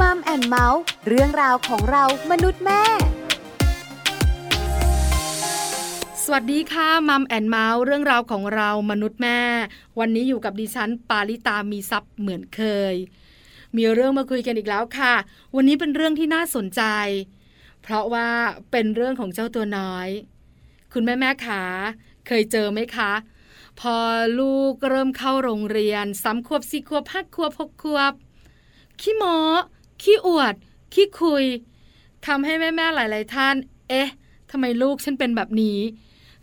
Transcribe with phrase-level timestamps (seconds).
[0.00, 2.82] Mum and Mouth เรื่องราวของเรามนุษย์แม่
[6.24, 9.40] สวัสดีค่ะ Mum and Mouth เรื่องราวของเรามนุษย์แม่
[9.98, 12.62] วันนี้อยู่กับดิฉันปาริตามีทรัพย์เหมือนเค
[12.92, 12.94] ย
[13.76, 15.14] มีเรื่องมาคุยกันอีกแล้วค่ะ
[15.56, 16.82] วันนี้เป็นเรื่องที่น่าสนใจ
[17.82, 18.28] เพราะว่า
[18.70, 20.08] เป็นเรื่องของเจ้าตัวน้อย
[20.92, 21.62] คุณแม่แม่ขา
[22.26, 23.12] เคยเจอไหมคะ
[23.80, 23.96] พอ
[24.40, 28.12] ลูกเริ่มเข้าโรงเรียนสามขวบสี่ขวบห้าขวบหกขวบ
[29.02, 29.36] ขี้โมอ
[30.02, 30.54] ขี้อวด
[30.94, 31.44] ขี้คุย
[32.26, 33.54] ทำให้แม่ ๆ หลาย ๆ ท่าน
[33.88, 34.08] เอ๊ะ
[34.50, 35.78] ทำไมลูกฉันเป็นแบบนี้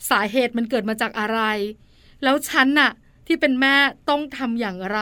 [0.09, 1.39] สาเหตุมันเกิดมาจากอะไร
[2.23, 2.91] แล้วฉันน่ะ
[3.27, 3.75] ที่เป็นแม่
[4.09, 4.99] ต้องทำอย่างไร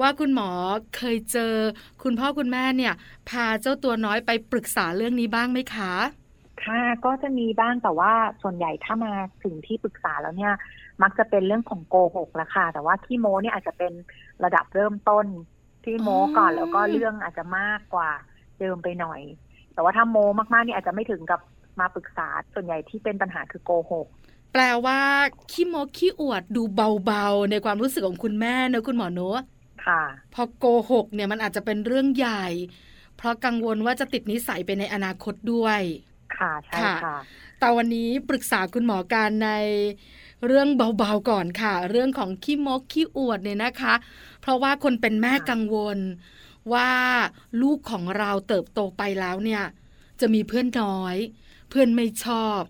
[0.00, 0.50] ว่าคุณหมอ
[0.96, 1.54] เคยเจอ
[2.02, 2.94] คุณพ่อคุณแม่เนี่ย
[3.28, 5.94] พาเจ้าตัวน้อยไปปรึกษาเรื่องนี้บ้างไหมคะ
[6.64, 10.54] ค่ะก็จะมีบ้างแต่ว่าส่วนใหญ่ถ้ามาถึงที่ปรึกษาแล้วเนี่ย
[11.02, 13.92] มักจะเป็นเรื่องของโกหกละค่ะ แต่ว่าขี้โม้เนี่ยอาจจะเป็น
[14.44, 15.26] ระดับเริ่มต้น
[15.84, 18.10] ที่โม้ก่อนอ๋อแล้วก็เรื่องอาจจะมากกว่า
[18.60, 19.20] เดิมไปหน่อย
[19.72, 21.40] แต่ว่าถ้าโม้มากๆเนี่ยอาจจะไม่ถึงกับ
[21.80, 24.06] มาปรึกษาส่วนใหญ่ที่เป็นปัญหาคือโกหก
[24.52, 24.98] แปลว่า
[25.50, 29.38] ขี้โมขี้อวดดูเบาๆ ในความรู้สึกของคุณแม่เนอะคุณหมอเนอะ
[29.86, 30.02] ค่ะ
[30.34, 32.46] พอโกหกเนี่ยมันอาจจะเป็นเรื่องใหญ่
[33.16, 35.80] เพราะกังวลว่าจะติดนิสัยไปในอนาคตด้วย
[36.36, 37.16] ค่ะใช่ค่ะค่ะ
[37.58, 39.50] แต่วันนี้ปรึกษาคุณหมอการใน
[40.46, 43.94] เรื่องเบาๆก่อนค่ะ เรื่องของขี้โมกขี้อวดเนี่ยนะคะ
[44.40, 45.98] เพราะว่าคนเป็นแม่กังวล
[46.72, 46.90] ว่า
[47.62, 49.62] ลูกของเราเติบโตไปแล้วเนี่ย
[50.20, 51.16] จะมีเพื่อนน้อย
[51.70, 52.60] เพื่อนไม่ชอบ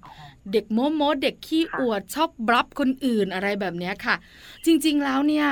[0.53, 4.17] เด็กโมโมเด็กขี้อวดชอบบรับคนอื่นอะไรแบบนี้ค่ะ
[4.65, 5.47] จริงๆแล้วเนี่ย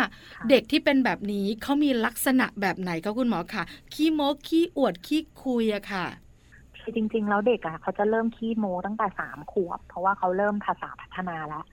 [0.50, 3.62] เด็กที่เป็นแบบนี้เขามีลักษณะแบบไหนคะคุณหมอค่ะ
[3.94, 6.06] ขี้โมขี้อวดขี้คุยอะค่ะ
[6.82, 11.64] คือจริงๆ แล้วเด็กอะเขาจะเริ่มขี้โม้ตั้งแต่สามขวบ เพราะว่าเขาเริ่มภาษาพัฒนาแล้ว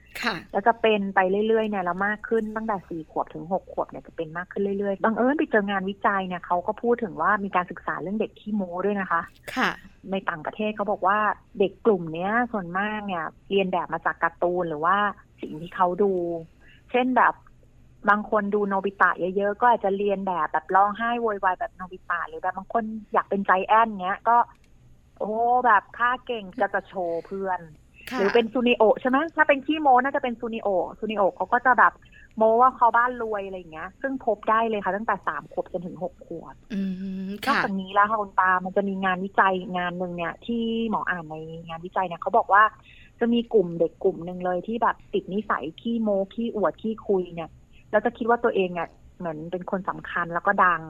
[0.52, 9.22] แล้วจะเป็นไปเรื่อยๆเนี่ยแล้วมากขึ้นตั้งแต่สี่ขวบถึงหกขวบเนี่ยจะเป็นมากขึ้นเรื่อยๆบังเอิญไปเจองานวิจัยเนี่ยเขาก็พูดถึงว่ามีการศึกษาเรื่องเด็กขี้โม้ด้วยนะคะ
[9.56, 9.70] ค่ะ
[10.12, 11.20] ในต่างประเทศเขาบอกว่า
[11.60, 14.98] เด็กกลุ่มเนี้ยส่วนมากเนี่ยเลียนแบบมาจากการ์ตูนหรือว่า
[15.42, 16.14] สิ่งที่เขาดู
[16.92, 17.34] เช่นแบบ
[18.10, 22.84] บางคนดูโนบิตะเยอะๆ ก็อาจจะเลียนแบบแบบร้องไห้โวยวายแบบโนบิตะหรือแบบบางคน
[23.14, 24.38] อยากเป็นไจแอนท์เนี้ยก็
[25.20, 25.32] โอ้
[25.66, 30.68] แบบข้าเก่งก็จะโชว์เพื่อนค่ะ หรือเป็นซูนิโอใช่ไหมถ้าเป็นขี้โม้น่าจะเป็นซูนิโอ
[31.00, 31.94] ซูนิโอเขาก็จะแบบ
[32.38, 36.82] โม้ว่าเขาบ้านรวยอะไรอย่างเงี้ย ซึ่งพบได้เลยค่ะ ตั้งแต่สามขวบจนถึงหกขวบอื
[37.28, 41.36] มนอกค่ะจากนี้แล้วค่ะคุณปามันจะมีงานวิจัยงานหนึ่งเนี่ย ที่หมออ่านใน
[41.68, 42.64] งานวิจัยเนี่ยเขาบอกว่า
[43.20, 47.50] จะมีกลุ่มเด็กกลุ่มหนึ่งเลยที่แบบติดนิสัยขี้โมขี้อวดขี้คุยเนี่ย
[47.92, 50.82] แล้วจะคิดว่าตัวเองเนี่ยเหมือนเป็นคนสำคัญแล้วก็ดัง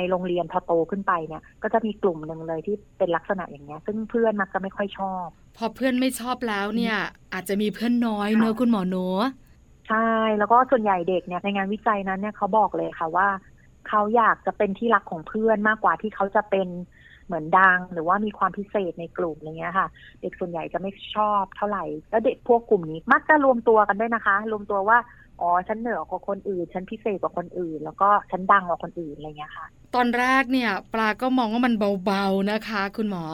[0.00, 6.94] ในโรงเรียนพอโตขึ้นไปเนี่ย ก็จะมีกลุ่มหนึ่งเลยที่เป็นลักษณะอย่างเงี้ย ซึ่งเพื่อนมักจะไม่ค่อยชอบ พอเพื่อนไม่ชอบแล้วเนี่ย
[7.32, 9.22] อาจจะมีเพื่อนน้อยเนอะค่ะคุณหมอเนอะ
[9.86, 9.96] ใช่
[10.38, 13.28] แล้วก็ส่วนใหญ่เด็กเนี่ยในงานวิจัยนั้นเนี่ยเขาบอกเลยค่ะว่า
[13.84, 16.68] เขาอยากจะเป็นที่รักของเพื่อนมากกว่าที่เขาจะเป็น
[17.26, 19.88] เหมือนดังหรือว่ามีความพิเศษในกลุ่มอะไรเงี้ยค่ะ
[20.20, 24.98] เด็กส่วนใหญ่จะไม่ชอบเท่าไหร่ แล้วเด็กพวกกลุ่มนี้มักจะรวมตัวกันด้วยนะคะ รวมตัวว่า
[25.40, 33.24] อ๋อฉันเหนือกว่าคนอื่น ฉันพิเศษกว่าคนอื่น แล้วก็ฉันดังกว่าคนอื่นอะไรเงี้ยค่ะ ตอนแรกเนี่ย ปลาก็มองว่ามันเบาๆนะคะ คุณหมอ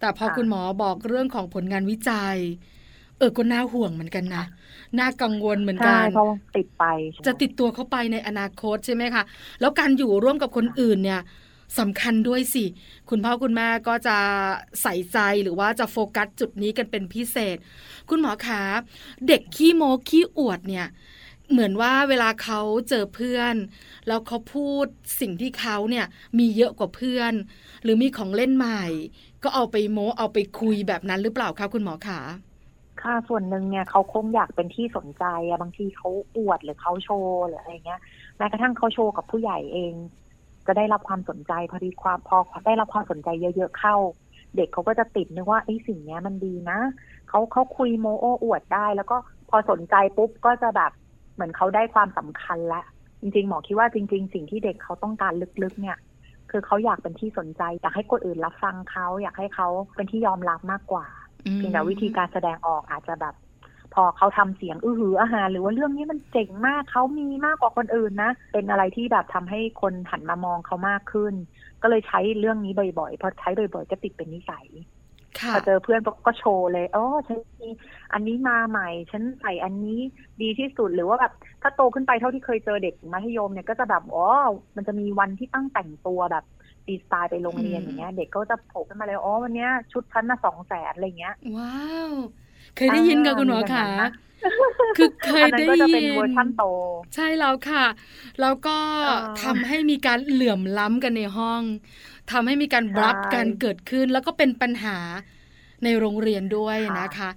[0.00, 2.36] แต่พอค่ะคุณหมอบอกเรื่องของผลงานวิจัย
[3.22, 4.44] ออก็น่าห่วงเหมือนกันนะ
[4.98, 6.26] น่ากังวลเหมือนกันเพราะ
[6.56, 6.84] ติดไป
[7.26, 9.22] จะติดตัวเข้าไปในอนาคตใช่ไหมคะ
[9.60, 11.20] แล้วการอยู่ร่วมกับคนอื่นเนี่ย
[11.78, 12.64] สำคัญด้วยสิ
[13.10, 14.16] คุณพ่อคุณแม่ก็จะ
[14.82, 17.56] ใส่ใจหรือว่าจะโฟกัสจุดนี้กันเป็นพิเศษ
[18.08, 18.62] คุณหมอคะ
[19.28, 20.86] เด็กขี้โมขี้อวดเนี่ย
[21.50, 22.58] เหมือนว่าเวลาเขา
[22.88, 23.56] เจอเพื่อน
[24.06, 24.86] แล้วเขาพูด
[25.20, 26.04] สิ่งที่เขาเนี่ย
[26.38, 27.32] มีเยอะกว่าเพื่อน
[27.82, 28.72] หรือมีของเล่นใหม่
[29.42, 32.20] ก็เอาไปโม้เอาไปคุยแบบนั้นหรือเปล่าคะคุณหมอคะ
[33.02, 38.00] ค่ะส่วนหนึ่งเนี่ยเขาคงอยากเป็นที่สนใจอะบางทีเขาอวดหรือเขาโชว์หรืออะไรเงี้ย
[38.36, 39.94] แม้กระทั่งเขาโชว์กับผู้ใหญ่เอง
[40.66, 43.94] จะได้รับความสนใจพอดีความพอได้รับความสนใจเยอะ ๆ เข้า
[44.56, 46.78] เด็กเขาก็จะติดนึกว่าไอ้สิ่งนี้มันดีนะ
[47.28, 49.16] เขาเขาคุยโมโอ้อวดได้ แล้วก็
[49.48, 50.92] พอสนใจปุ๊บก็จะแบบ
[51.34, 52.82] เหมือนเขาได้ความสำคัญละ
[53.20, 55.32] จริงๆ หมอคิดว่าจริง ๆ สิ่งที่เด็กเขาต้องการ
[55.62, 55.98] ลึกๆ เนี่ย
[56.50, 61.06] คือเขาอยากเป็นที่สนใจ อยากให้คนอื่นรับฟังเขา อยากให้เขาเป็นที่ยอมรับมากกว่า
[61.56, 63.34] เพียงแต่วิธีการแสดงออกอาจจะแบบ
[63.94, 71.34] พอเขาทำเสียงอื้อหืออาหารหรือว่าเรื่องนี้มันเจ๋งมากเขามีมากกว่าคนอื่นนะ เป็นอะไรที่แบบทำให้คนหันมามองเขามากขึ้น
[71.82, 74.66] ก็เลยใช้เรื่องนี้บ่อยๆพอใช้บ่อยๆก็ติดเป็นนิสัย
[75.54, 77.68] พอเจอเพื่อนก็โชว์เลยอ๋อฉันมี
[78.12, 79.98] อันนี้มาใหม่ ฉันใส่อันนี้
[80.42, 81.32] ดีที่สุดหรือว่าแบบ
[81.62, 84.26] ถ้าโตขึ้นไปเท่าที่เคยเจอเด็กมัธยมเนี่ยก็จะแบบอ๋อ
[84.76, 86.44] มันจะมีวันที่ตั้งแต่งตัวแบบ
[86.88, 92.12] ดีสไตล์ไปโรงเรียนอย่างเงี้ย เด็กก็จะโผล่ขึ้นมาเลยอ๋อวันเนี้ยชุดฉันน่ะสองแสนอะไรเงี้ย ว้าว
[92.76, 93.88] เคยได้ยินกับคุณหมอคะ
[94.96, 96.04] คือเคยได้ยิน
[97.14, 97.84] ใช่แล้วค่ะ
[98.40, 98.76] แล้วก็
[99.42, 101.62] ทำให้มีการเหลื่อมล้ำกันในห้อง
[102.30, 104.96] ทำให้มีการบลับกันเกิดขึ้น แล้วก็เป็นปัญหา
[105.84, 107.30] ในโรงเรียนด้วยนะคะ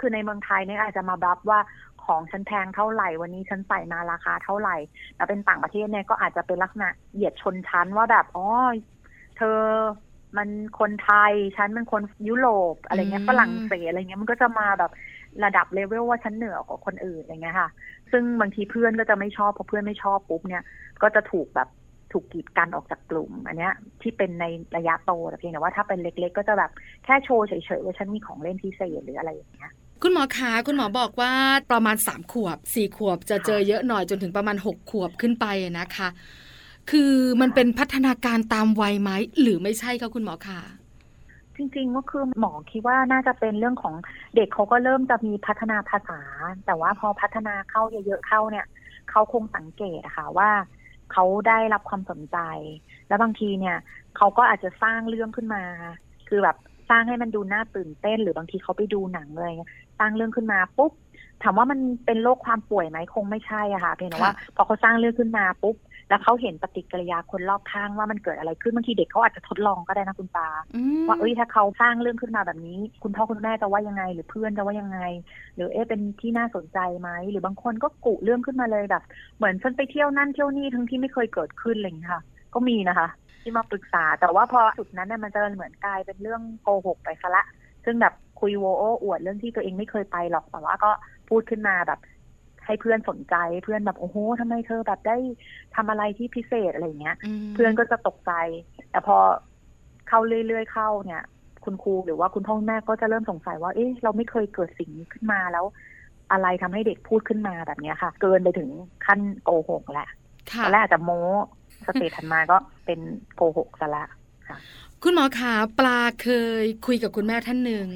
[0.00, 1.60] คือในเมืองไทยเนี่ยอาจจะมาบลับว่า
[2.04, 4.76] ของฉันแพงเท่าไหร่วันนี้ฉันใส่มาราคาเท่าไหร่
[5.16, 8.46] แล้วเป็นต่างประเทศเนี่ยก็อาจจะเป็นลักษณะเหยียดชนชั้นว่าแบบอ๋อ
[9.36, 9.58] เธอ
[10.36, 10.48] มัน
[10.80, 14.90] คนไทยฉันเป็นคนยุโรปอะไรเงี้ยฝรั่งเศสอะไรเงี้ยมันก็จะมาแบบ
[15.44, 17.68] ระดับเลเวลว่าฉันเหนือกว่าคนอื่นอะไรเงี้ยค่ะ
[18.12, 20.62] ซึ่งบางทีเพื่อนก็จะไม่ชอบพอเพื่อนไม่ชอบปุ๊บเนี่ย
[21.02, 21.68] ก็จะถูกแบบ
[22.12, 24.44] ถูกกีดกันออกจากกลุ่ม อันเนี้ย ที่เป็นใน
[24.76, 26.70] ระยะโตแต่เพียงแต่ว่าถ้าเป็นเล็ก ๆ ก็จะแบบ
[27.04, 29.72] แค่โชว์เฉยๆว่าฉันมีของเล่นพิเศษหรืออะไรอย่างเงี้ย
[30.02, 31.32] คุณหมอคะคุณหมอบอกว่า
[31.70, 35.46] ประมาณสามขวบสี่ขวบจะเจอเยอะหน่อยจนถึงประมาณหกขวบขึ้นไป
[35.78, 36.08] นะคะ
[36.90, 39.10] คือมันเป็นพัฒนาการตามวัยไหม
[39.40, 40.60] หรือไม่ใช่คะคุณหมอคะ
[41.56, 43.94] จริงๆก็คือหมอคิดว่าน่าจะเป็นเรื่องของ
[44.36, 46.20] เด็กเขาก็เริ่มจะมีพัฒนาภาษา
[46.66, 48.66] แต่ว่าพอพัฒนาเข้าเยอะๆเข้าเนี่ย
[49.10, 50.50] เขาคงสังเกตอะค่ะว่า
[51.12, 52.38] เขาได้รับความสนใจ
[53.08, 53.76] แล้วบางทีเนี่ย
[54.16, 55.62] เขาก็อาจจะสร้างเรื่องขึ้นมา
[56.28, 56.56] คือแบบ
[56.90, 59.52] สร้างให้มันดูน่าตื่นเต้น หรือบางทีเขาไปดูหนังเลย
[59.98, 60.92] สร้างเรื่องขึ้นมาปุ๊บ
[61.42, 65.76] ถามว่ามันเป็นโรคความป่วยไหมคงไม่ใช่อะค่ะเพียงแต่ว่า พอเขาสร้างเรื่องขึ้นมาปุ๊บ
[66.12, 70.48] แล้วเขาเห็นปฏิกิริยาคนรอบข้างว่ามันเกิดอะไรขึ้นบางทีเด็กเขาอาจจะทดลองก็ได้นะคุณปา
[71.08, 74.98] ว่าเอ้ยถ้าเขาสร้างเรื่องขึ้นมาแบบนี้ คุณพ่อคุณแม่จะว่ายังไง หรือเพื่อนจะว่ายังไง
[75.54, 79.02] หรือเอ๊ะเป็นที่น่าสนใจไหมหรือบางคนก็กุเรื่องขึ้นมาเลยแบบ
[79.36, 82.22] เหมือนฉันไปเที่ยวนั่นเที่ยวนี่ทั้งที่ไม่เคยเกิดขึ้นอะไรอย่างนี้ค่ะ
[82.54, 83.08] ก็มีนะคะ
[83.42, 87.44] ที่มาปรึกษา แต่ว่าพอสุดนั้นเนี่ยมันจะเหมือนกลายเป็นเรื่องโกหกไปซะละ
[87.84, 90.90] ซึ่งแบบคุยโวโอ้อวดเรื่องที่ตัวเองไม่เคยไปหรอกแต่ว่าก็
[91.28, 92.00] พูดขึ้นมาแบบ
[92.66, 95.16] ให้เพื่อนสนใจเพื่อนแบบโอ้โหทำไมเธอแบบได้
[95.76, 97.16] ทำอะไรที่พิเศษอะไรเงี้ย
[97.54, 98.32] เพื่อนก็จะตกใจ
[98.90, 99.16] แต่พอ
[100.08, 101.22] เข้าเรื่อยๆเข้าเนี่ย
[101.64, 105.64] คุณครูหรือว่าคุณพ่อแม่ก็จะเริ่มสงสัยว่า เอ๊ะเราไม่เคยเกิดสิ่งนี้ขึ้นมาแล้ว
[106.32, 108.68] อะไรทำให้เด็กพูดขึ้นมาแบบนี้ค่ะ เกินไปถึง
[109.06, 110.08] ขั้นโกหกแหละ
[110.64, 111.22] ตอนแรกอาจจะโม้
[111.86, 113.00] สเตทันมาก็เป็น
[113.34, 114.04] โกหกซะละ
[114.48, 114.58] ค่ะ
[115.04, 116.28] คุณหมอขาปลาเค
[116.62, 117.86] ยคุยกับคุณแม่ท่านหนึ่ง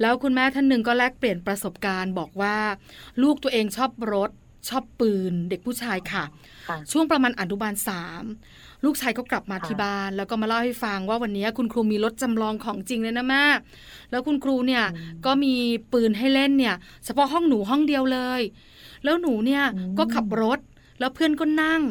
[0.00, 2.56] แล้วคุณแม่ท่านหนึ่งก็แลกเปลี่ยนประสบการณ์บอกว่า
[3.22, 4.30] ลูกตัวเองชอบรถ
[4.68, 6.24] ชอบปืนเด็กผู้ชายค่ะ
[6.92, 8.24] ช่วงประมาณอนุบาลสาม
[8.84, 13.44] ลูกชายก็กลับมาที่บ้าน แล้วก็มาเล่าให้ฟังว่าวันนี้คุณครูมีรถจำลองของจริงเลยนะแม่
[14.10, 14.84] แล้วคุณครูเนี่ย
[15.26, 15.54] ก็มี
[15.92, 18.40] ปืนให้เล่นเนี่ย เฉพาะห้องหนูห้องเดียวเลย
[19.04, 19.64] แล้วหนูเนี่ย
[19.98, 20.58] ก็ขับรถ
[21.00, 21.82] แล้วเพื่อนก็นั่ง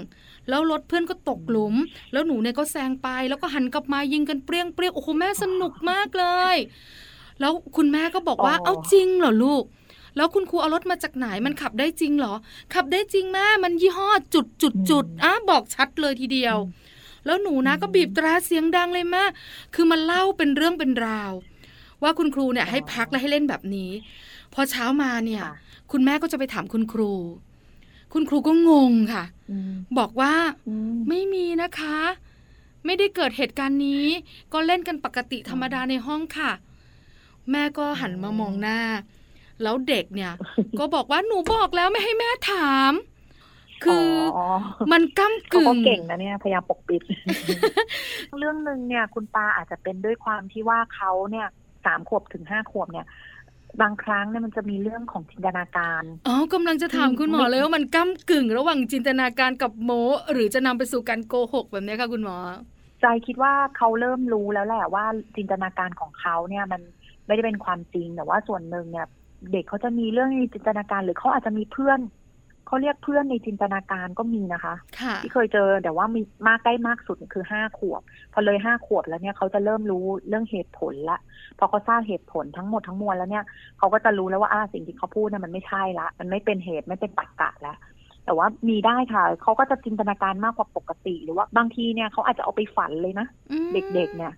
[0.50, 1.76] แล้วรถเพื่อนก็ตกหลุม
[2.12, 6.56] แล้วหนูเนี่ยก็แซงไป แล้วก็หันกลับมายิงกันเปรี้ยงเปรี้ยงโอ้โหแม่สนุกมากเลย
[7.40, 9.64] แล้วคุณแม่ก็บอกว่าเอาจริงเหรอลูก
[10.18, 12.34] แล้วคุณครูเอารถมาจากไหนมันขับได้จริงเหรอ
[12.74, 16.58] ขับได้จริงแม่มันยี่ห้อจุดจุดจุดอะบอกชัดเลยทีเดียว
[17.26, 19.24] แล้วหนูนะก็บีบตราเสียงดังเลยแม่
[19.76, 21.32] คือมันเล่าเป็นเรื่องเป็นราว
[22.04, 23.92] ว่าคุณครูเนี่ยให้พักและให้เล่นแบบนี้
[24.54, 25.44] พอเช้ามาเนี่ย
[25.92, 27.12] คุณแม่ก็จะไปถามคุณครู
[28.14, 29.24] คุณครูก็งงค่ะ
[29.98, 30.34] บอกว่า
[31.10, 32.00] ไม่มีนะคะ
[32.86, 34.06] ไม่ได้เกิดเหตุการณ์นี้
[34.54, 36.52] ก็เล่นกันปกติธรรมดาในห้องค่ะ
[37.52, 38.80] แม่ก็หันมามองหน้า
[39.64, 40.34] แล้วเด็กเนี่ย
[40.80, 42.92] ก็บอกว่าหนูบอกแล้วไม่ให้แม่ถาม
[43.84, 44.10] คือ
[44.92, 47.02] มันก้ากึ่งเก่งนะเนี่ยพยายามปกปิด
[48.38, 51.48] เรื่องหนึ่งเนี่ย คุณปาอาจจะเป็นด้วยความที่ว่าเขาเนี่ย
[51.86, 53.06] สามขวบถึงห้าขวบเนี่ย
[53.82, 59.92] บางครั้งเนี่ยมันจะมีเรื่องของจินตนาการอ๋อกำลังจะถามคุณหมอเลยว่ามันก้ากึ่ง ระหว่างจินตนาการกับโม
[60.32, 62.38] หรือจะนำไปสู่การโกหกแบบนี้ค่ะคุณหมอ
[63.02, 65.06] ใจคิดว่าเขาเริ่มรู้แล้วแหละว่า
[65.38, 66.82] จินตนาการของเขาเนี่ยมัน
[67.28, 69.08] ไม่ได้เป็นความจริงแต่ว่าส่วนหนึ่งเนี่ย
[69.52, 72.00] เด็กเขาจะมีเรื่องในจินตนาการหรือเขาอาจจะมีเพื่อน
[72.68, 78.02] เขาเรียกเพื่อนในจินตนาการก็มีนะคะค่ะที่เคยเจอแต่ว่ามีมากใกล้มากสุดคือห้าขวบ
[78.34, 81.20] พอเลยห้าขวบแล้วเนี่ยเขาจะเริ่มรู้เรื่องเหตุผลละ
[81.60, 83.46] พอเขาทราบเหตุผลทั้งหมดทั้งมวลแล้วเนี่ย
[83.78, 87.78] เขาก็จะรู้แล้วว่าอ่าสิ่งที่เขาพูดเนี่ยมันไม่ใช่ละ มันไม่เป็นเหตุไม่เป็นตรรกะแล้ว
[88.26, 94.38] แต่ว่ามีได้ค่ะ เขาก็จะจินตนาการมากกว่าปกติ หรือว่าบางทีเนี่ยเขาอาจจะเอาไปฝันเลยนะอืมเด็กๆเนี่ยค่ะ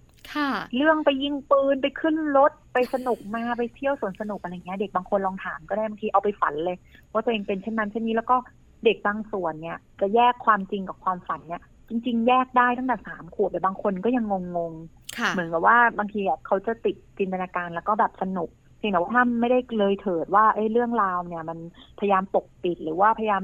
[0.75, 6.77] เรื่องไปยิงปืนไปขึ้นรถไปสนุกมาไปเที่ยวสวนสนุกอะไรเงี้ย เด็กบางคนลองถามก็ได้บางทีเอาไปฝันเลย
[7.11, 8.35] ว่าตัวเองเป็นเช่นนั้นเช่นนี้แล้วก็
[8.85, 14.25] เด็กบางส่วนเนี่ย จะแยกความจริงกับความฝันเนี่ย จริง ๆ แยกได้ตั้งแต่สามขวบแต่บางคนก็ยัง
[14.57, 14.73] งง
[15.17, 21.59] ค่ะๆเหมือนกับว่าบางทีอะเขาจะติดจินตนาการแล้วก็แบบสนุกเพียงแต่ว่าถ้าไม่ได้เลยเถิดว่าไอ้เรื่องราวเนี่ยมัน
[21.99, 23.43] พยายามปกปิดหรือว่าพยายาม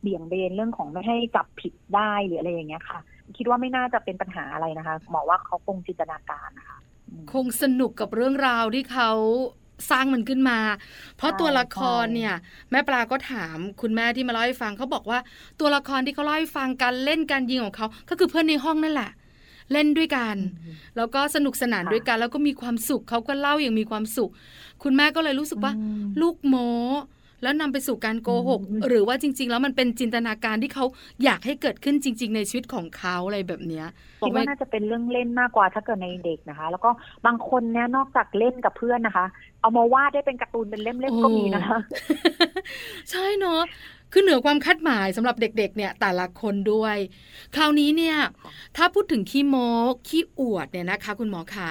[0.00, 2.98] เบี่ยงเบนเรื่องของไม่ให้กลับผิดได้หรืออะไรอย่างเงี้ยค่ะ
[3.36, 6.78] คิดว่าไม่น่าจะเป็นปัญหาอะไรนะคะหมอว่าเขาคงจินตนาการนะคะ
[7.10, 9.10] อืมคงสนุกกับเรื่องราวที่เขา
[9.90, 10.58] สร้างมันขึ้นมา
[11.16, 12.34] เพราะใช่ตัวละครใช่เนี่ย
[12.70, 15.18] แม่ปลาก็ถามคุณแม่ที่มาเล่าให้ฟังเขาบอกว่า
[15.60, 19.10] ตัวละครที่เขาเล่าให้ฟังการเล่นการยิงของเขาก็คือเพื่อนในห้องนั่นแหละ
[19.72, 20.36] เล่นด้วยกัน
[20.96, 24.30] แล้วก็สนุกสนานค่ะด้วยกัน แล้วก็มีความสุขเขาก็เล่าอย่างมีความสุข
[24.82, 26.56] คุณแม่ก็เลยรู้สึกว่าอืมลูกโม
[27.42, 30.84] แล้วนำไปสู่การโกหกอืมหรือว่าจริง ๆ แล้วมันเป็นจินตนาการที่เขา
[31.24, 33.86] อยากให้เกิดขึ้นจริง ๆ ในชีวิตของเขาอะไรแบบเนี้ย
[34.22, 36.90] บอคิกดไว้ว่าน่าจะเป็นเรื่องเล่นมากกว่าถ้าเกิดในเด็กนะคะ แล้วก็
[37.26, 39.26] บางคนเนี่ยนอกจากเล่นกับเพื่อนนะคะ
[39.60, 41.78] เอามาวาดได้เป็นการ์ตูนเป็นเล่มๆก็มีนะคะ
[43.10, 43.62] ใช่เนอะ
[44.12, 46.96] คือเหนือความคาดหมายสำหรับเด็กๆ เนี่ยแต่ละคนด้วย
[47.56, 48.16] คราวนี้เนี่ย
[48.76, 49.68] ถ้าพูดถึงขี้โม้
[50.08, 51.70] ขี้อวดเนี่ยนะคะ คุณหมอขา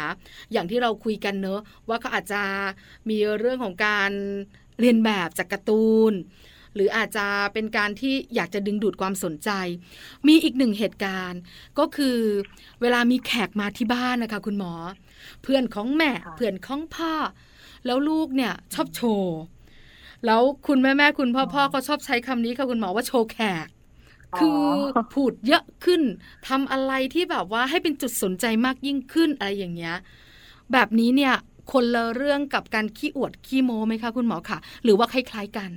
[0.52, 1.60] อย่างที่เราคุยกันเนอะ
[1.90, 2.42] ว่าเขาอาจจะ
[3.10, 4.12] มีเรื่องของการ
[4.80, 6.14] เรียนแบบจากการ์ตูน
[6.76, 9.50] หรืออาจจะเป็นการที่อยากจะดึงดูดความสนใจ
[10.28, 11.40] มีอีกหนึ่งเหตุการณ์
[11.80, 12.18] ก็คือ
[12.82, 14.74] เวลามีแขกมาที่บ้านนะคะ คุณหมอ
[15.44, 17.14] เพื่อนของแม่ค่ะเพื่อนของพ่อ
[17.86, 19.38] แล้วลูกเนี่ยชอบโชว์
[20.26, 23.68] แล้วคุณแม่แม่ๆคุณพ่อพ่อก็ชอบใช้คำนี้ค่ะคุณหมอว่าโชว์แขก
[24.40, 24.62] คือ
[25.14, 26.02] พูดเยอะขึ้น
[26.48, 29.96] ทำอะไรที่แบบว่าให้เป็นจุดสนใจมากยิ่งขึ้นอะไรอย่างเงี้ย
[30.72, 31.34] แบบนี้เนี่ย
[31.72, 35.72] คนละเรื่องกับการขี้อวดขี้โม้ไหมคะคุณหมอคะหรือว่าคล้ายๆกัน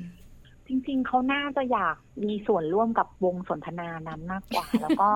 [0.66, 5.08] จริงๆ เขาน่าจะอยากมีส่วนร่วมกับวงสนทนานั้นมากกว่า แล้วก็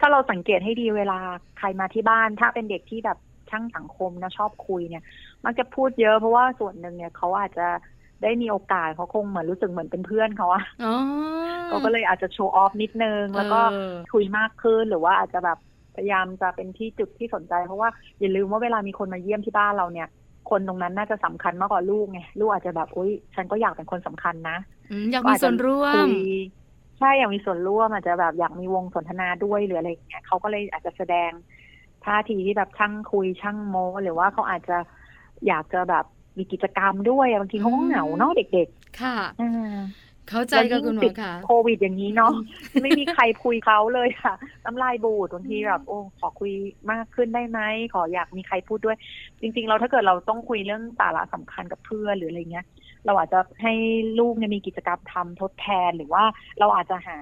[0.00, 1.18] ถ้าเราสังเกตให้ดีเวลา
[1.58, 3.18] ใครมาที่บ้าน ถ้าเป็นเด็กที่แบบ
[3.50, 5.04] ช่างสังคมนะชอบคุยเนี่ย
[5.44, 7.66] มักจะพูดเยอะเพราะว่าส่วนหนึ่งเนี่ยเขาอาจจะ
[8.22, 10.94] ได้มีโอกาสเขาคงเหมือนรู้สึกเหมือนเป็นเพื่อนเขาอะอ๋อ
[11.66, 15.69] เขาก็เลยอาจจะโชว์ออฟนิดนึง แล้วก็เออคุยมากขึ้นหรือว่าอาจจะแบบพ
[16.00, 17.88] ยายามจะเป็นที่จุดที่สนใจ เพราะว่า
[18.20, 20.08] อย่าลืมว่าเวลามีคนมาเยี่ยมที่บ้านเราเนี่ย
[20.50, 24.56] คนตรงนั้นน่าจะสำคัญมากกว่าลูกไงลูกอาจจะแบบอุ้ยฉันก็อยากเป็นคนสำคัญนะ
[24.90, 26.14] อืมอยากมีส่วนร่วคุมย
[26.98, 31.30] ใช่อยากมีส่วนร่วมอาจจะแบบอยากมีวงสนทนาด้วยหรืออะไรอย่างเงี้ยเขาก็เลยอาจจะแสดง
[32.04, 34.78] ท่าทีที่แบบช่างคุยช่างโม้หรือว่าเขาอาจจะ
[35.46, 36.04] อยากจะแบบ
[36.38, 38.68] มีกิจกรรมด้วยอะบางทีเขาก็เหงาเนาะเด็ก
[39.00, 39.76] ค่ะๆอ่า
[40.30, 42.32] เข้าใจแล้วกับยิ่งคุณหมติอดค่ะโควิดอย่างนี้เนาะ
[42.82, 44.34] ไม่มีใครคุยเขาเลยค่ะ
[44.64, 46.52] น้ำลายบูดบางทีแบบโอ้ขอคุย
[46.92, 47.60] มากขึ้นได้ไหม
[47.94, 48.96] ขออยากมีใครพูดด้วย
[49.40, 52.66] จริง ๆ เราถ้าเกิดเราต้องคุยเรื่องสาระสำคัญกับเพื่อนหรืออะไรเงี้ย
[53.06, 53.74] เราอาจจะให้
[54.18, 56.24] ลูกเนี่ยมีกิจกรรมทำทดแทนหรือว่า
[56.58, 57.18] เราอาจจะหา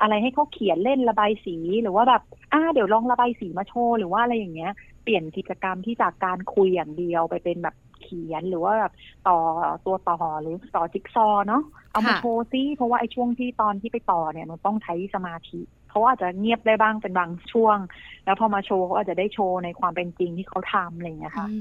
[0.00, 8.92] อะไรให้เขาเขียนเล่นระบายสีหรือว่าแบบอ่าเดี๋ยวลองระบายสีมาโชว์หรือว่าอะไรอย่างเงี้ย เปลี่ยนกิจกรรมที่จากการคุยอย่างเดียวไปเป็นแบบเขียนหรือว่าแบบ
[9.28, 9.38] ต่อ
[9.86, 11.62] ตัวต่อหรือต่อจิ๊กซอว์เนาะ
[11.96, 15.60] เอามาค่ะโชว์ซิเพราะว่าไอ้ช่วงที่ตอนที่ไปต่อเนี่ยมันต้องใช้สมาธิ
[15.90, 17.78] เขาอาจจะเงียบได้บ้างเป็นบางช่วง
[18.24, 21.56] แล้วพอมาโชว์เขาอาจจะได้โชว์ในความเป็นจริงที่เขาทำอะไรอย่างเงี้ยค่ะอื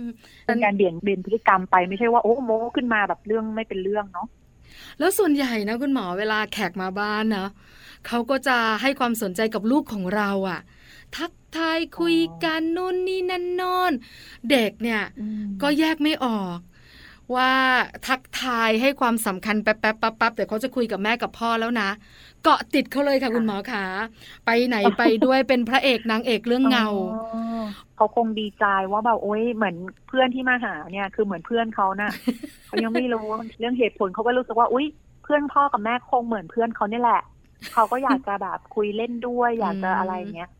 [0.00, 0.02] ม
[0.46, 4.28] เป็นการเบี่ยงเบนพฤติกรรมไปไม่ใช่ว่าโอ้โมขึ้นมาแบบเรื่องไม่เป็นเรื่องเนาะ
[4.98, 7.48] แล้วส่วนใหญ่นะคุณหมอเวลาแขกมาบ้านนะ
[8.06, 10.60] เขาก็จะให้ความสนใจกับลูกของเราอะ
[11.16, 13.92] ทักทายคุยกันนู่นนี่นั่นโนอน
[14.50, 15.02] เด็กเนี่ย
[15.62, 16.58] ก็แยกไม่ออก
[17.36, 17.52] ว่า
[18.08, 21.88] ทักทายให้ความสำคัญแป๊บแป๊บปั๊บปั๊บแต่เขาจะคุยกับแม่กับพ่อแล้วนะ
[22.42, 23.84] เกาะติดเขาเลยค่ะคุณหมอขา
[24.46, 26.86] ไปไหนไปด้วยเป็นพระเอกนางเอกเรื่องเงา
[27.96, 29.76] เขาคงดีใจว่าแบบโอ๊ยเหมือน
[30.08, 32.10] เพื่อนที่มาหาเนี่ยคือเหมือนเพื่อนเขาน่ะ
[32.66, 33.26] เขายังไม่รู้
[33.58, 34.86] เรื่องเหตุผลเขาก็รู้สึกว่าอุ้ย
[35.22, 37.22] เพื่อนพ่อกับแม่คงเหมือนเพื่อนเขาเนี่ยแหละ
[37.72, 40.50] เขาก็อยากจะแบบคุยเล่นด้วยอยากจะอะไรอย่างเงี้ย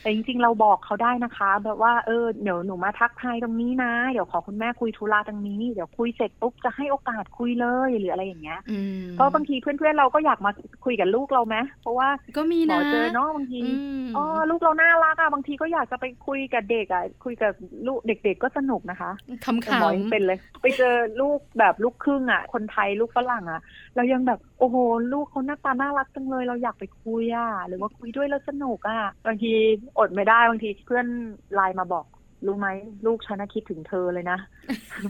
[0.00, 10.50] แต่จริงๆ เราบอกเขาได้นะคะ แบบว่าเออเดี๋ยวหนูมาทักทายตรงนี้นะ เดี๋ยวขอคุณแม่คุยธุระตรงนี้ เดี๋ยวคุยเสร็จปุ๊บจะให้โอกาสคุยเลยหรืออะไรอย่างเงี้ยอืมก็บางทีเพื่อนๆเราก็อยากมา
[10.84, 13.70] คุยกับลูกเราไหมเพราะว่าก็มีหมนะอเจอเนาะบางทีอื
[14.04, 17.52] มอ๋อลูกเราน่ารักอะบางทีก็อยากจะไปคุยกับเด็กอะคุยกับ
[17.86, 19.12] ลูกเด็ก ๆ ก็สนุกนะคะ
[19.44, 23.60] คำแต่หมอยังๆเป็นเลย ไปเจอลูกแบบลูกครึ่งอะคนไทยลูกฝรั่งอะ
[23.96, 24.76] เรายังแบบโอ้โห
[25.12, 29.52] ลูกเขาหน้าตาน่ารักจังเลย เราอยากไปคุยอะหรือว่าคุยด้วยแล้วสนุกอะบางที
[29.98, 31.06] อดไม่ได้บางทีเพื่อน
[31.54, 32.06] ไลน์มาบอก
[32.46, 32.68] รู้ไหม
[33.06, 34.38] ลูกฉันน่ะคิดถึงเธอเลยนะ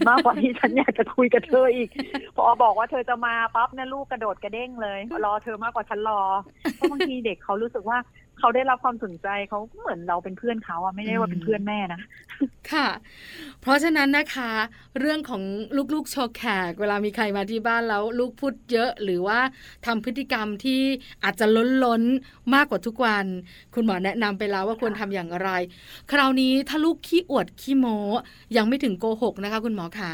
[0.09, 1.89] มากกว่าที่ฉันอยากจะคุยกับเธออีก
[2.37, 6.21] พอบอกว่าเธอจะมาปั๊บเนี่ยลูกกระโดดกระเด้งเลย รอเธอมากกว่าฉันรอ
[6.75, 7.99] เพราะบางทีเด็กเขารู้สึกว่า
[8.41, 12.01] เขาได้รับความสนใจเขาเหมือนเราเป็นเพื่อนเขาอะไม่ได้ว่าเป็นเพื่อนแม่นะ
[12.73, 12.89] ค่ะ
[13.61, 14.51] เพราะฉะนั้นนะคะ
[15.01, 15.43] เรื่องของ
[15.95, 19.41] ลูกๆโชว์แขก เวลามีใครมาที่บ้านแล้วลูกพูดเยอะ หรือว่า
[19.87, 20.83] ทำพฤติกรรมที่
[21.25, 23.27] อาจจะล้นล้นๆมากกว่าทุกวัน
[23.75, 25.51] คุณหมอแนะนำไปแล้วว่าควรทำอย่างไร
[26.11, 27.99] คราวนี้ถ้าลูกขี้อวดขี้โม้
[28.57, 30.13] ยังไม่ถึงโกหกนะคะ คุณหมอคะ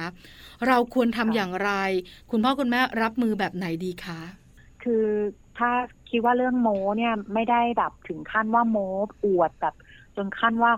[0.66, 1.70] เราควรทำค่ะอย่างไร
[2.30, 4.20] คุณพ่อคุณแม่รับมือแบบไหนดีคะ
[4.86, 5.06] คือ
[5.58, 5.70] ถ้า
[6.10, 8.88] คิดว่าเรื่องโม้เนี่ยไม่ได้แบบถึงขั้นว่าโม้
[9.24, 9.74] อวดแบบ
[10.16, 10.72] จนขั้นว่า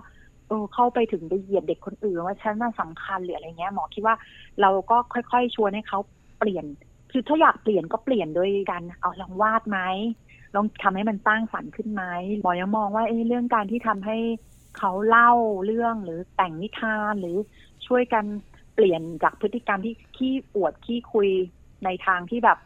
[0.47, 4.15] เออเข้าไปถึงไปเหยียดเด็กคนอื่นว่าฉันน่าสำคัญหรืออะไรเงี้ยหมอคิดว่า
[4.61, 5.99] เราก็ค่อยๆชวนให้เขา
[6.39, 6.65] เปลี่ยน
[7.11, 9.79] คือถ้าอยากเปลี่ยนก็เปลี่ยนโดยการเอาลองวาดไหม
[10.55, 12.03] ลองทำให้มันสร้างสรรค์ขึ้นไหม
[12.41, 14.17] หมอยังมองว่าเอ้เรื่องการที่ทำให้
[14.77, 15.31] เขาเล่า
[15.65, 17.37] เรื่องหรือแต่งนิทานหรือ
[17.87, 18.25] ช่วยกัน
[18.75, 21.29] เปลี่ยนจากพฤติกรรมที่ขี้อวดขี้คุย
[21.85, 22.57] ในทางที่แบบ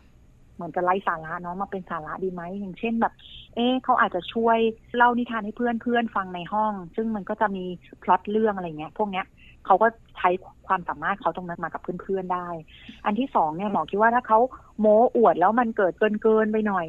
[0.55, 3.13] เหมือนจะไร้สาระเนาะมาเป็นสาระดีไหมอย่างเช่นแบบ
[3.55, 4.57] เอ๊ะเขาอาจจะช่วย
[4.95, 7.65] เล่านิทานให้เพื่อนเพื่อนฟังในห้อง ซึ่งมันก็จะมี
[8.03, 9.25] พล็อตเรื่องอะไรเงี้ยพวกเนี้ย
[9.65, 10.29] เขาก็ใช้
[10.67, 12.47] ความสามารถเขาตรงนั้นมากับเพื่อนๆได้
[13.05, 14.39] อันที่สองเนี่ยหมอคิดว่าถ้าเขา
[14.79, 16.87] โม้อวดแล้วมันเกิดเกินเกินๆไปหน่อย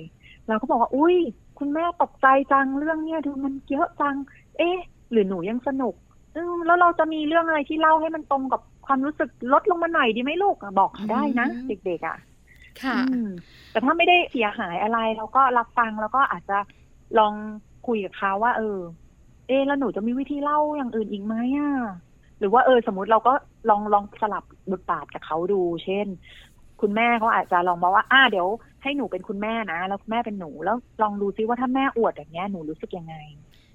[0.48, 1.16] เราก็บอกว่า อุ้ย
[1.58, 4.16] คุณแม่ตกใจจังเรื่องเนี้ยดูมันเยอะจัง
[4.58, 4.78] เอ๊ะ
[5.10, 5.94] หรือหนูยังสนุก
[6.34, 12.16] เออแล้วเราจะมีเรื่องอะไรที่เล่าให้มันตรงกับความรู้สึกลดลงมาหน่อยดีไหมลูกอะบอกเขาได้นะอืมเด็กๆอะ
[12.82, 13.30] ค่ะอืม
[13.70, 16.58] แต่ถ้าไม่ได้เสียหายอะไรเราก็รับฟังแล้วก็อาจจะ
[17.18, 17.34] ลอง
[17.86, 18.78] คุยกับเขาว่า เออ
[19.48, 21.70] เอะแล้วหนูจะมีวิธีเล่าอย่างอื่นอีกไหมอะ
[22.38, 23.32] หรือว่าเออ สมมติเราก็
[23.70, 26.06] ลองลองสลับบทบาทกับเขาดู เช่น
[26.80, 28.48] คุณแม่เขาอาจจะลองบอกว่า อ่าเดี๋ยว
[28.82, 33.14] ให้หนูเป็นคุณแม่นะแล้วคุณแม่เป็นหนูแล้วลองดูซิว่าถ้าแม่อวดอย่างเงี้ยหนูรู้สึกยังไง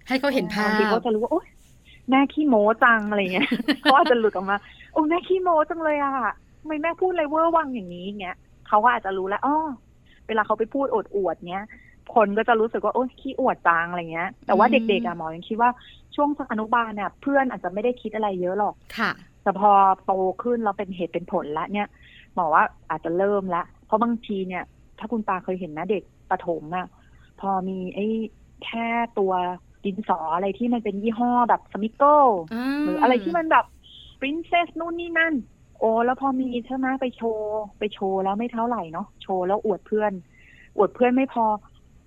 [0.07, 1.47] ให้เขาเห็นภาบางทีพเขาจะรู้ว่าโอ๊ย
[2.09, 3.49] แม่ขี้โม้จังอะไรเงี้ย
[3.81, 4.57] เขาอาจจะหลุดออกมา
[4.93, 6.13] โอ้แม่ขี้โม้จังเลยอะ
[6.59, 8.37] ทำไมแม่พูดอะไรเวอร์วังอย่างนี้เงี้ย
[8.69, 9.57] เขาก็อาจจะรู้แล้วอ๋อ
[10.27, 11.65] เวลาเขาไปพูดอวดอวดๆเนี้ย
[12.15, 15.69] คนก็จะรู้สึกว่าโอ๊ยขี้อวดจังอะไรเงี้ย แต่ว่าอืมเด็กๆอะหมอยังคิดว่า
[16.15, 19.11] ช่วงอนุบาลเนี่ยเพื่อนอาจจะไม่ได้คิดอะไรเยอะหรอกค่ะ
[19.43, 19.71] แต่พอ
[20.05, 20.11] โต
[20.43, 21.87] ขึ้นเราเป็นเหตุเป็นผลแล้วเนี่ย
[22.35, 24.63] หมอว่าอาจจะเริ่มแล้วเพราะบางทีเนี่ย
[24.99, 26.87] ถ้าคุณตาเคยเห็นนะเด็กประถมน่ะ
[27.39, 28.07] พอมีไอ้
[28.65, 28.87] แค่
[29.19, 29.31] ตัว
[29.85, 32.15] ดินสออะไรที่มันเป็นยี่ห้อแบบ Smiggle
[32.83, 33.65] หรืออะไรที่มันแบบ
[34.19, 35.33] ปรินเซสนู่นนี่นั่น
[35.79, 40.11] โอ้แล้วพอมีใช่ไหมไปโชว์ ไปโชว์แล้วไม่เท่าไหร่เนาะโชว์แล้วอวดเพื่อน
[40.77, 41.45] อวดเพื่อนไม่พอ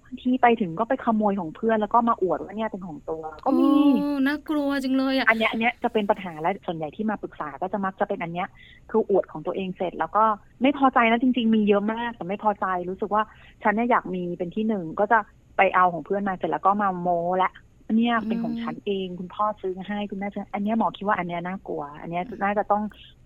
[0.05, 8.49] บางทีไปถึงก็ไปขโมยของเพื่อนแล้วก็มาอวดว่าเนี่ยเป็นของตัว ก็มีโอ้น่ากลัวจังเลยอะอันเนี้ยอันเนี้ยจะเป็นปัญหาและส่วนใหญ่ที่มาปรึกษาก็จะมักจะเป็นอันเนี้ย
[8.91, 10.25] คืออวดของตัวเองเสร็จ แล้วก็
[10.63, 13.23] ไม่พอใจนะจริง ๆ มีเยอะมากแต่ไม่พอใจรู้สึกว่า
[13.63, 15.19] ฉันเนี่ยอยากมีเป็นที่หนึ่งก็จะ
[15.57, 17.09] ไปเอาของเพื่อนมาเสร็จแล้วก็มาโม
[17.39, 17.51] และ
[17.93, 22.83] อันเนี้ยเป็นของฉันเอง คุณพ่อซื้อให้คุณแม่ซื้ออันเนี้ยหมอคิดว่าอันเนี้ยน่ากลัว อันเนี้ยน่าจะต้อง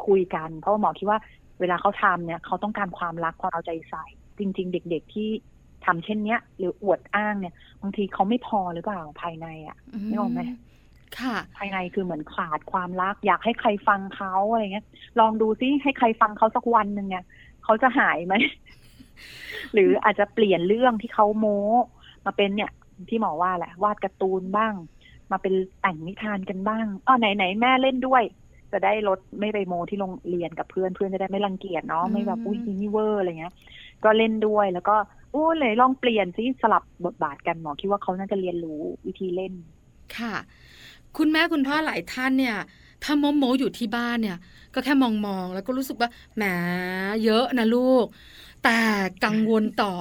[0.06, 1.18] คุยกัน เพราะว่าหมอคิดว่า
[1.60, 4.04] เวลาเขาทำเนี่ย เขาต้องการความรักความเอาใจใส่
[4.38, 5.28] จริง ๆ เด็ก ๆที่
[5.84, 9.76] ทำเช่นเนี้ย หรืออวดอ้างเนี่ยบางทีเขาไม่พอหรือเปล่าภายในอะ
[10.08, 10.40] นึกออกไหม
[11.18, 14.86] ค่ะภายในคือเหมือนขาดความรัก อยากให้ใครฟังเขาอะไรเงี้ย
[15.20, 17.24] ลองดูซิให้ใครฟังเขาสักวันหนึ่งเนี่ย
[17.64, 18.34] เขาจะหายไหม
[19.74, 21.62] หรืออาจจะเปลี่ยนเรื่องที่เขาโม้
[22.26, 22.70] มาเป็นเนี่ย
[23.08, 24.74] ที่หมอว่าแหละ วาดการ์ตูนบ้าง
[25.30, 28.22] มาเป็นแต่งนิทานกันบ้างอ๋อไหนไหนแม่เล่นด้วย
[28.72, 33.54] จะได้ลดไม่ไปโมที่โรงเรียนกับเพื่อนเพื่อนจะได้ไม่รังเกียจเนาะไม่แบบอืมอุ้ยนี่เวอร์อะไรเงี้ย
[34.04, 34.96] ก็เล่นด้วยแล้วก็
[35.30, 39.52] โอ้เลยลองเปลี่ยนซิสลับบทบาทกันหมอคิดว่าเขาน่าจะเรียนรู้วิธีเล่น
[40.16, 40.34] ค่ะ
[41.16, 42.56] คุณแม่คุณพ่อหลายท่านเนี่ย
[43.04, 44.38] ถ้าโมโมอยู่ที่บ้านเนี่ย
[44.74, 46.44] ก็แค่มองมองๆแล้วก็รู้สึกว่าแหม
[47.24, 48.06] เยอะนะลูก
[48.64, 48.78] แต่
[49.24, 49.94] กังวลต่อ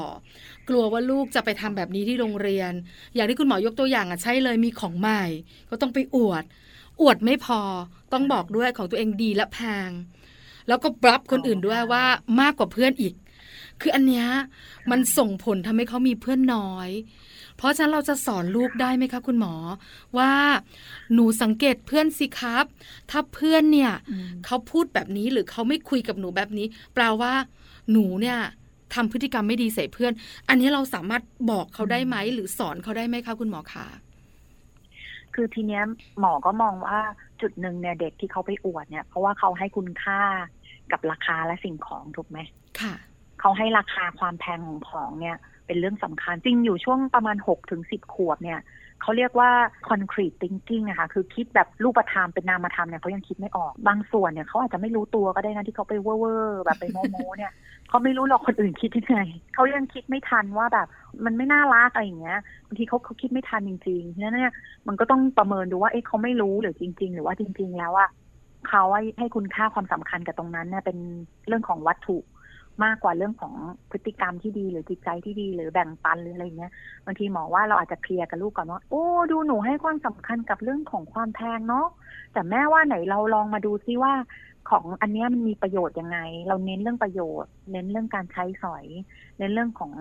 [0.69, 2.71] กลัวว่าลูกจะไปทำแบบนี้ที่โรงเรียน
[3.15, 5.23] อย่างที่คุณหมอยกตัวอย่างอะใช่เลยมีของใหม่
[5.69, 6.43] ก็ต้องไปอวด
[7.01, 7.62] อวดไม่พอ
[8.13, 9.89] ต้องบอกด้วยของตัวเองดีและแพง
[10.67, 12.04] แล้วก็ปรับคนอื่นด้วยว่า
[12.41, 13.13] มากกว่าเพื่อนอีก
[13.82, 14.28] คืออันเนี้ย
[14.91, 16.89] มันส่งผลทำให้เขามีเพื่อนน้อย
[17.58, 19.54] เพราะฉะนั้นเราจะสอนลูกได้ไหมคะคุณหมอ
[20.17, 20.32] ว่า
[21.13, 22.65] หนูสังเกตเพื่อนสิครับ
[23.12, 23.91] ถ้าเพื่อนเนี่ย
[24.45, 27.34] เขาพูดแบบนี้หรือเขาไม่คุยกับหนูแบบนี้ แปลว่า
[27.91, 28.39] หนูเนี่ย
[28.93, 30.13] ทำพฤติกรรมไม่ดีใส่เพื่อน
[30.50, 33.88] อันนี้เราสามารถบอกเขาได้ไหมหรือสอนเขาได้ไหมคะคุณหมอคะ
[35.34, 35.84] คือทีเนี้ย
[36.19, 37.00] หมอก็มองว่า
[37.41, 40.21] จุดหนึ่งเนี่ยเด็กที่เขาไปอวดเนี่ย เพราะว่าเขาให้คุณค่า
[40.91, 42.39] กับราคาและสิ่งของถูกไหม
[42.82, 42.93] ค่ะ
[43.39, 48.60] เขาให้ราคาความแพงของของเนี่ย เป็นเรื่องสำคัญจริงอยู่ช่วงประมาณหกถึงสิบขวบเนี่ย
[49.01, 49.51] เขาเรียกว่า
[49.89, 57.51] concrete thinking อะคะคือคิดแบบรูปธรรมเป็นนามธรรมเนี่ยเขายังคิดไม่ออก บางส่วนเนี่ยเขาอาจจะไม่รู้ตัวก็ได้นะที่เขาไปเว่อร์แบบไปโมโมเนี่ย
[57.89, 59.19] เขาไม่รู้หรอกคนอื่นคิดยังไง
[59.53, 60.88] เขายังคิดไม่ทันว่าแบบ
[61.25, 64.53] มันไม่น่ารักอะไรอย่างเงี้ยบางทีเขาเขาคิดไม่ทันจริงๆฉะนั้นเนี่ย
[64.88, 68.10] มันก็ต้องประเมินดูว่าเอ๊ะเขาไม่รู้หรือจริง ๆ หรือว่าจริง ๆ แล้วอะ
[68.69, 68.84] เขา
[69.19, 70.97] ให้คุณค่าความสำคัญกับตรงนั้นเนี่ยเป็น
[71.47, 72.17] เรื่องของวัตถุ
[72.84, 73.54] มากกว่าเรื่องของ
[73.92, 76.72] พฤติกรรมที่ดีหรือจิตใจที่ดีหรือแบ่งปันหรืออะไรเงี้ย
[77.06, 81.88] บางทีหมอว่าเราอาจจะเคลียร์กับลูกก่อนว่าโอ้ดูหนูให้ความสำคัญกับเรื่องของความแพงเนาะ
[82.34, 84.14] แต่แม่ว่าไหนเราลองมาดูซิว่า
[84.70, 88.86] ของอันนี้มันมีประโยชน์ยังไง เราเน้นเรื่องประโยชน์ เน้นเรื่องการใช้สอย
[89.38, 89.92] เน้นเรื่องของ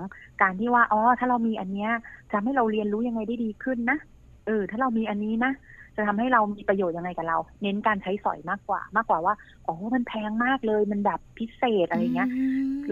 [0.42, 1.90] การที่ว่าอ๋อถ้าเรามีอันเนี้ย
[2.32, 3.98] จะให้เราเรียนรู้ยังไงได้ดีขึ้นนะ
[4.46, 5.52] เออถ้าเรามีอันนี้นะ
[5.96, 9.34] จะทำให้เรามีประโยชน์ยังไงกับเรา เน้นการใช้สอยมากกว่า มากกว่าว่า
[9.66, 12.28] อ๋อมันแพงมากเลยมันแบบพิเศษอะไรเงี้ย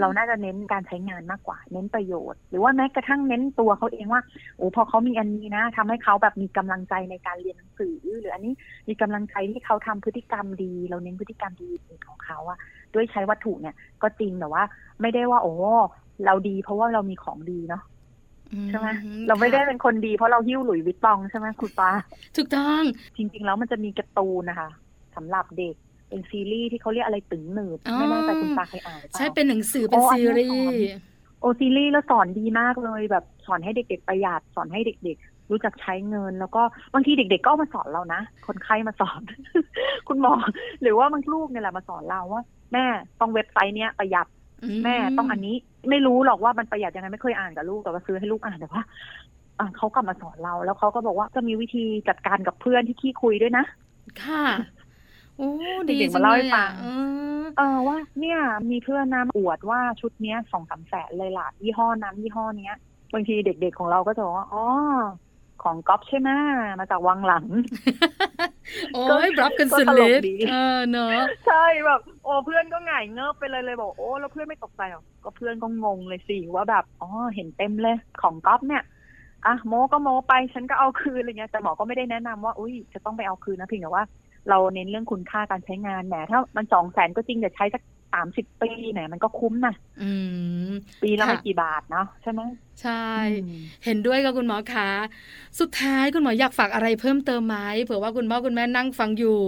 [0.00, 4.22] เราน่าจะเน้นการใช้งานมากกว่า เน้นประโยชน์ หรือว่าแม้กระทั่งเน้นตัวเขาเองว่า
[4.56, 8.52] โอ้พอเขามีอันนี้นะทำให้เขาแบบมีกำลังใจในการเรียนหนังสือ หรืออันนี้
[8.88, 11.70] มีกำลังใจที่เขาทำพฤติกรรมดี เราเน้นพฤติกรรมดี
[12.08, 12.58] ของเขาอะ
[12.94, 14.62] ด้วยใช้วัตถุเนี่ยก็จริงแต่ว่า
[15.00, 15.54] ไม่ได้ว่า โอ้
[16.26, 17.82] เราดีเพราะว่าเรามีของดีเนาะ
[18.70, 18.88] ใช่ไหม
[19.28, 21.90] เราไม่ได้เป็นคนดีเพราะเราหิ้วหลุยวิตตองใช่ไหมคุณปา
[22.36, 22.82] ถูกต้อง
[23.16, 24.70] จริง ๆ แล้วมันจะมีการ์ตูนนะคะ
[25.16, 25.74] สำหรับเด็ก
[26.08, 30.84] เป็นซีรีส์ที่เขาเรียกอะไรตึงหนืดไม่แน่ใจคุณปาเคยอ่านใช่เป็นหนังสือเป็นซีรีส์
[31.40, 36.62] โอซีรีส์แล้วสอนดีมากเลยแบบสอนให้เด็ก ๆ ประหยัดสอนให้เด็ก ๆ รู้จักใช้เงิน แล้วก็
[36.94, 39.20] บางทีเด็ก ๆ ก็มาสอนเรานะคนไข้มาสอน
[40.08, 40.34] คุณหมอ
[40.82, 42.84] หรือว่าบางลูกเนี่ยแหละมาสอนเราว่า แม่
[43.20, 44.26] ต้องเว็บไซต์เนี้ยประหยัด
[44.84, 45.56] แม่ต้องอันนี้
[45.90, 48.83] ไม่รู้หรอกว่ามันประหยัดยังไงไม่เคยอ่านกับลูกแต่ว่าซื้อให้ลูกอ่านแต่ว่า
[49.77, 53.64] เขากลับมาสอนเรา แล้วเขาก็บอกว่าจะมีวิธีจัดการกับเพื่อนที่ขี้คุยด้วยนะ
[54.23, 54.45] ค่ะ
[55.37, 55.51] โอ้
[55.88, 56.71] ดีเด็กมาเล่าให้ฟัง
[57.57, 58.38] เออว่า เนี่ย
[58.71, 62.77] มีเพื่อนน้ำอวดว่าชุดเนี้ยสองสามแสนเลยล่ะยี่ห้อน้ำยี่ห้อเนี้ย
[63.12, 64.64] บางทีเด็กๆของเราก็จะบอกว่าอ๋อ
[65.64, 66.31] ของก๊อฟใช่ไหม
[66.79, 67.44] มาจากวังหลัง
[68.94, 78.83] โอ้ยรับกันสุดฤทธิ์เออเนอะใช่แบบโอ้เพื่อนก็หงายเงือบไปเลยเลยบอกโอ้แล้วเพื่อนไม่ตกใจหรอก็เพื่อนก็งงเลยสิว่าแบบอ๋อเห็นเต็มเลยของก๊อฟเนี่ย
[79.46, 84.05] อะโมก็โมไปฉันก็เอาคืนอะไรเงี้ยแต่หมอก็ไม่ได้แนะนำว่าอุ้ยจะต้องไปเอาคืนนะเพียงแต่ว่า
[84.48, 89.75] เราเน้นเรื่องคุณค่าการใช้งานแหมถ้ามันสองแสนก็จริงแต่ใช้สัก สามสิบปีไหนมันก็คุ้มนะ
[91.03, 92.40] ปีละไม่กี่บาทเนาะใช่ไหม
[92.83, 93.07] ใช่
[93.85, 94.90] เห็นด้วยกับคุณหมอคะ
[95.61, 99.40] สุดท้ายคุณหมออยากฝากอะไรเพิ่มเติมไหมเผื่อว่าคุณพ่อคุณแม่นั่งฟังอยู่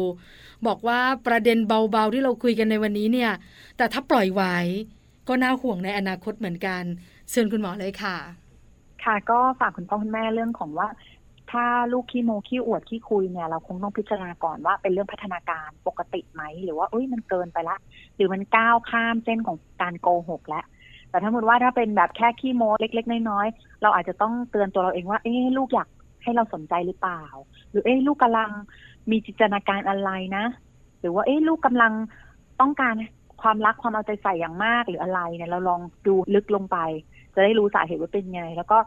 [0.66, 3.32] บอกว่าประเด็นเบาๆที่เราคุยกันในวันนี้เนี่ย
[3.76, 4.56] แต่ถ้าปล่อยไว้
[5.28, 6.82] ก็น่าห่วงในอนาคตเหมือนกัน
[7.30, 8.16] เชิญคุณหมอเลยค่ะ
[9.04, 10.88] ค่ะ ก็ฝากคุณพ่อคุณแม่เรื่องของว่า
[11.54, 17.76] ถ้าลูกขี้โมขี้อวดขี้คุยเนี่ยเราคงต้องพิจารณาก่อนว่าเป็นเรื่องพัฒนาการปกติไหม หรือว่าเอ้ยมันเกินไปละ
[18.16, 20.64] หรือมันก้าวข้ามเส้นของการโกหกแล้ว
[21.10, 25.88] แต่ถ้าสมมติว่าถ้าเป็นแบบแค่ขี้โมเล็ก ๆ น้อยๆเราอาจจะต้องเตือนตัวเราเองว่า เอ๊ลูกอยาก
[26.22, 27.22] ให้เราสนใจหรือเปล่า
[27.70, 28.50] หรือเอ๊ลูกกำลัง
[29.10, 30.44] มีจินตนาการอะไรนะ
[31.00, 31.92] หรือว่าเอ๊ลูกกำลัง
[32.60, 32.94] ต้องการ
[33.42, 36.78] ความรักความเอาใจใส่อย่างมากหรืออะไรเนี่ยเราลองดูลึกลงไป
[37.34, 38.78] จะได้รู้สาเหตุว่าเป็นไง แล้วก็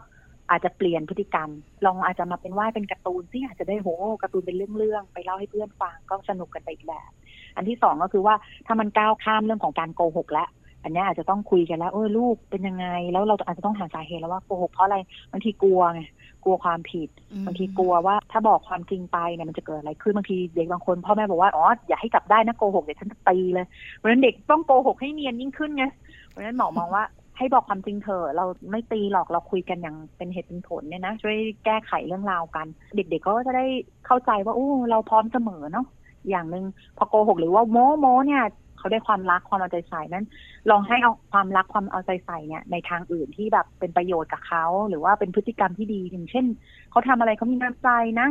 [0.49, 1.49] อาจจะเปลี่ยนพฤติกรรม
[1.85, 3.89] ลองอาจจะมาเป็นว่าเป็นการ์ตูนที่อาจจะได้โห
[4.21, 7.09] การ์ตูนเป็นเรื่องๆไปเล่าให้เพื่อนฟังก็สนุกกันไปอีกแบบ
[7.55, 8.35] อันที่สองก็คือว่า
[8.67, 10.49] ถ้ามันก้าวข้ามเรื่องของการโกหกแล้ว
[10.83, 14.97] อันนี้อาจจะต้องคุยกันแล้วเออลูกเป็นยังไง แล้วเราอาจจะต้องหาสาเหตุแล้วว่าโกหกเพราะอะไร
[15.31, 16.01] บางทีกลัวไง
[16.43, 17.09] กลัวความผิด
[17.45, 25.85] บางทีกลัวว่าถ้าบอกความจริงไปเนี่ยมันจะเกิดอะไรขึ้นบางทีเด็กบางคนพ่อแม่บอกว่าอ๋ออย่าให้จับได้นะโกหกเดี๋ยวฉันจะตีเลยเพราะฉะนั้นเด็กต้องโกหกให้เนียนยิ่งขึ้นไง
[26.29, 27.03] เพราะฉะนั้นหมอมองว่า
[27.37, 33.65] ให้บอกความจริงเถอะเราไม่ตีหรอกเราคุยกันอย่างเป็นเหตุเป็นผลเนี่ยนะช่วยแก้ไขเรื่องราวกัน เด็กๆก็จะได้
[34.05, 35.85] เข้าใจว่าอู้เราพร้อมเสมอเนาะ
[36.29, 36.65] อย่างหนึ่ง
[36.97, 38.43] พอโกหกหรือว่าโม้โม้เนี่ย
[38.77, 40.25] เขาได้ความรักความเอาใจใส่นั้น
[40.69, 46.45] ลองให้เอาความรักความเอาใจใส่เนี่ยในทางอื่นที่แบบเป็นประโยชน์กับเขาหรือว่าเป็นพฤติกรรมที่ดีอย่างเช่น
[46.91, 47.89] เขาทำอะไรเขามีน้ำใจ
[48.21, 48.27] นะ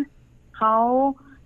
[0.59, 0.75] เขา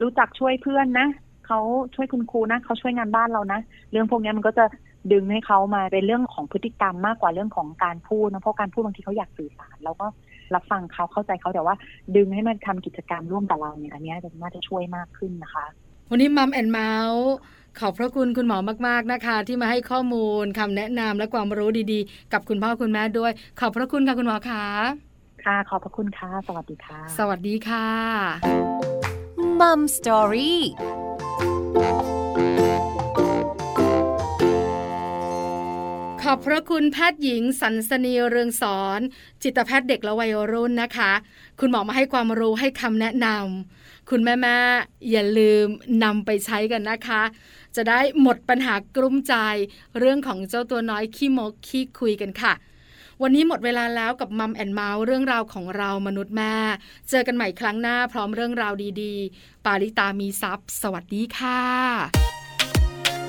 [0.03, 1.09] รู้จักช่วยเพื่อนนะ
[1.47, 1.61] เขา
[1.95, 4.65] ช่วยคุณครูนะเขาช่วยงานบ้านเรานะ เรื่องพวกนี้มันก็จะ
[5.13, 10.07] ดึงให้เขามาเป็นเรื่องของพฤติกรรมมากกว่าเรื่องของการพูดนะเพราะการพูดบางทีเขาอยากสื่อสารเราก็
[10.55, 11.75] รับฟังเขาเข้าใจเขาแต่ว่า
[12.17, 15.67] ดึงให้มันทำกิจกรรมร่วมกับเราเนี่ยอันนี้จะน่าจะช่วยมากขึ้นนะคะ
[16.11, 17.31] วันนี้มัมแอนเมาส์
[17.79, 24.65] ขอบพระคุณคุณหมอมาก ๆนะคะ ที่มาให้ข้อมูลคำแนะนำและความรู้ดีๆ กับคุณพ่อคุณแม่ด้วย ขอบพระคุณค่ะคุณหมอคะ
[25.45, 27.89] ค่ะ ขอบพระคุณค่ะ สวัสดีค่ะ สวัสดีค่ะ
[29.61, 30.61] มัมสตอรี่
[36.31, 39.01] อบพระคุณแพทย์หญิงสันสนีเรืองสอน
[39.43, 41.13] จิตแพทย์เด็กและวัยรุ่นนะคะ
[41.61, 44.57] คุณหมอมาให้ความรู้ให้คำแนะนำคุณแม่แม่
[45.11, 45.67] อย่าลืม
[46.05, 47.23] นำไปใช้กันนะคะ
[47.77, 49.35] จะได้หมดปัญหากลุ้มใจ
[49.99, 52.53] เรื่องของเจ้าตัวน้อยขี้โม้ขี้คุยกันค่ะ
[53.23, 56.55] วันนี้หมดเวลาแล้วกับ Mom and Mouth เรื่องราวของเรามนุษย์แม่
[57.09, 62.40] เจอกันใหม่ครั้งหน้าพร้อมเรื่องราวดีๆ ปาริตามีซัพ์สวัสดีค่ะ